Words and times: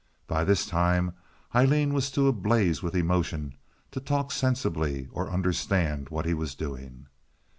By 0.25 0.43
this 0.43 0.65
time 0.65 1.13
Aileen 1.53 1.93
was 1.93 2.09
too 2.09 2.27
ablaze 2.27 2.81
with 2.81 2.95
emotion 2.95 3.53
to 3.91 3.99
talk 3.99 4.31
sensibly 4.31 5.07
or 5.11 5.29
understand 5.29 6.09
what 6.09 6.25
he 6.25 6.33
was 6.33 6.55
doing. 6.55 7.05